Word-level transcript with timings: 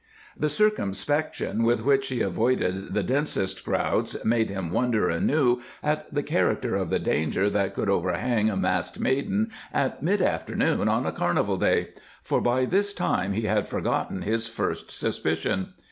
The 0.35 0.49
circumspection 0.49 1.61
with 1.61 1.85
which 1.85 2.05
she 2.05 2.21
avoided 2.21 2.95
the 2.95 3.03
densest 3.03 3.63
crowds 3.63 4.17
made 4.25 4.49
him 4.49 4.71
wonder 4.71 5.09
anew 5.11 5.61
at 5.83 6.11
the 6.11 6.23
character 6.23 6.73
of 6.75 6.89
the 6.89 6.97
danger 6.97 7.51
that 7.51 7.75
could 7.75 7.87
overhang 7.87 8.49
a 8.49 8.57
masked 8.57 8.99
maiden 8.99 9.51
at 9.71 10.01
mid 10.01 10.19
afternoon 10.19 10.89
on 10.89 11.05
a 11.05 11.11
carnival 11.11 11.57
day, 11.57 11.89
for 12.23 12.41
by 12.41 12.65
this 12.65 12.93
time 12.93 13.33
he 13.33 13.43
had 13.43 13.67
forgotten 13.69 14.23
his 14.23 14.47
first 14.47 14.89
suspicion. 14.89 15.75